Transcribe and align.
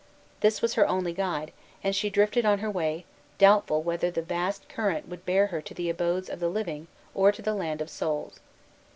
This 0.39 0.63
was 0.63 0.73
her 0.73 0.87
only 0.87 1.13
guide; 1.13 1.51
and 1.83 1.95
she 1.95 2.09
drifted 2.09 2.43
on 2.43 2.57
her 2.57 2.71
way, 2.71 3.05
doubtful 3.37 3.83
whether 3.83 4.09
the 4.09 4.23
vast 4.23 4.67
current 4.67 5.07
would 5.07 5.27
bear 5.27 5.45
her 5.45 5.61
to 5.61 5.75
the 5.75 5.91
abodes 5.91 6.27
of 6.27 6.39
the 6.39 6.49
living 6.49 6.87
or 7.13 7.31
to 7.31 7.41
the 7.43 7.53
land 7.53 7.81
of 7.81 7.89
souls. 7.91 8.39